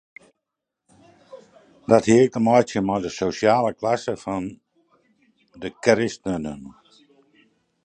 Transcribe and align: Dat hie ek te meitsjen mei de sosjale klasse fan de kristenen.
Dat 1.91 2.07
hie 2.09 2.21
ek 2.23 2.31
te 2.37 2.41
meitsjen 2.47 2.87
mei 2.87 3.01
de 3.03 3.11
sosjale 3.19 3.71
klasse 3.79 4.15
fan 4.23 4.43
de 5.61 5.69
kristenen. 5.83 6.59